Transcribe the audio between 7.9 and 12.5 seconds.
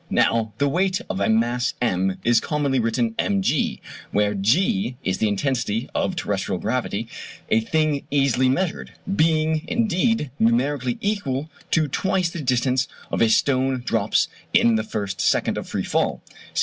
easily measured; being, indeed, numerically equal to twice the